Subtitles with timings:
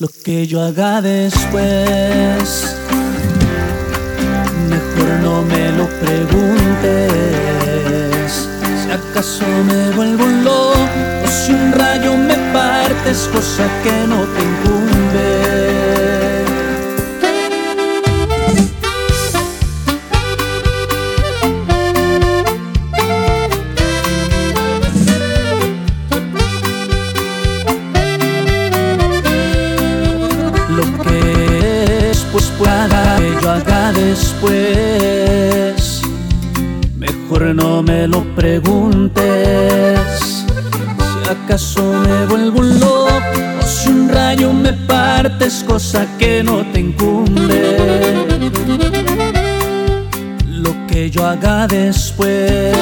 [0.00, 2.76] Lo que yo haga después,
[4.68, 7.10] mejor no me lo preguntes.
[8.80, 10.78] Si acaso me vuelvo loco,
[11.24, 15.47] o si un rayo me partes, cosa que no te incumbe.
[41.28, 48.26] Acaso me vuelvo loco o si un rayo me partes, cosa que no te incumbe.
[50.46, 52.72] Lo que yo haga después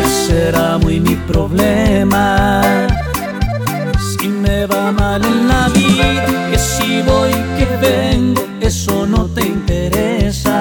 [0.00, 2.62] ya será muy mi problema.
[3.98, 9.46] Si me va mal en la vida, que si voy, que vengo eso no te
[9.46, 10.56] interesa.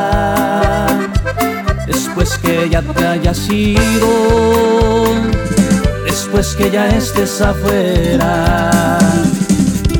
[1.85, 4.07] Después que ya te hayas ido,
[6.57, 8.99] que ya estés afuera.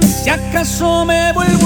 [0.02, 1.56] Si acaso me vuelvo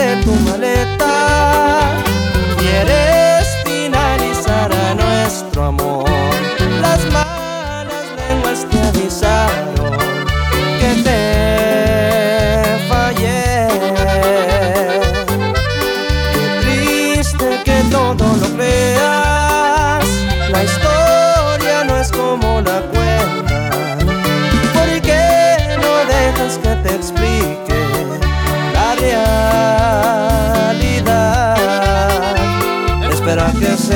[0.00, 1.19] de tu maleta.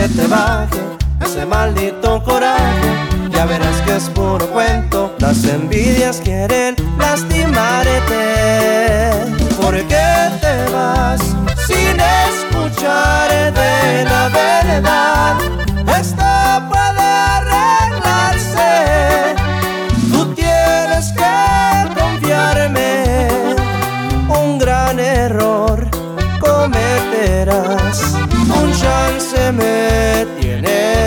[0.09, 0.81] te baje
[1.21, 2.89] ese maldito coraje.
[3.31, 6.84] Ya verás que es puro cuento, las envidias quieren
[30.25, 31.04] yet you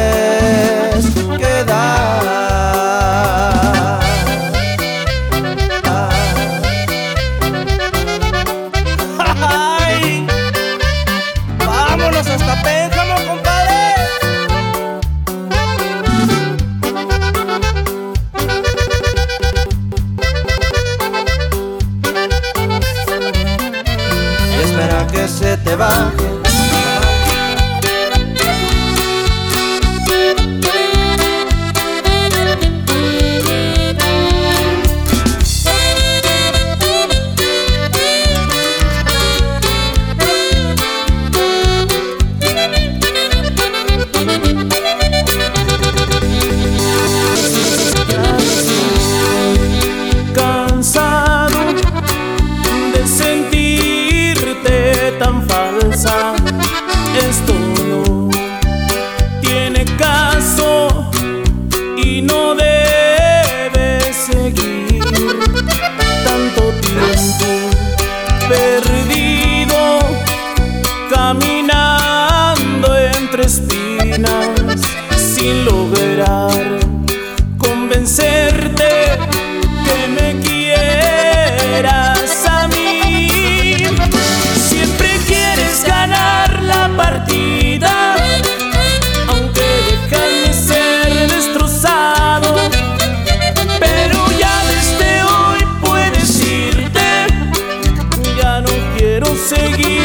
[99.48, 99.97] seguir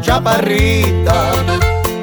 [0.00, 1.32] chaparrita.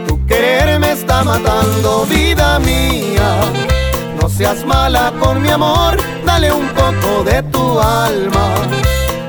[0.08, 3.30] Tu querer me está matando, vida mía.
[4.22, 8.56] No seas mala con mi amor, dale un poco de tu alma.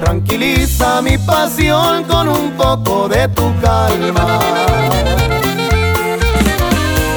[0.01, 4.39] Tranquiliza mi pasión con un poco de tu calma.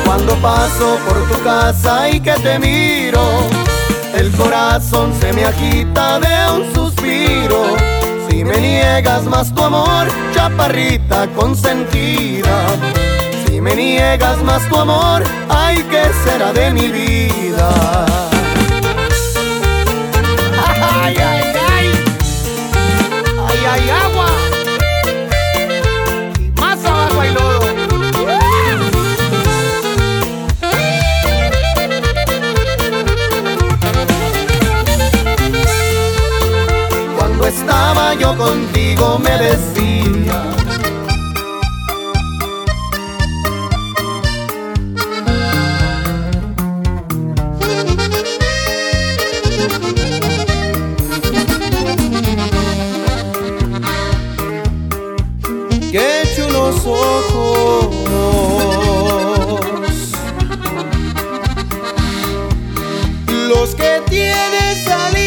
[0.05, 3.21] Cuando paso por tu casa y que te miro,
[4.15, 7.63] el corazón se me agita de un suspiro.
[8.29, 8.59] Si me
[8.99, 12.65] niegas más tu amor, chaparrita consentida.
[13.45, 18.38] Si me niegas más tu amor, ay, ¿qué será de mi vida?
[38.19, 40.43] Yo contigo me decía.
[55.91, 57.95] Qué chulos ojos.
[63.47, 65.18] Los que tiene salida